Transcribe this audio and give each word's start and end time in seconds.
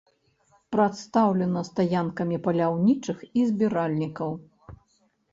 Прадстаўлена 0.75 1.61
стаянкамі 1.67 2.39
паляўнічых 2.47 3.19
і 3.41 3.43
збіральнікаў. 3.51 4.31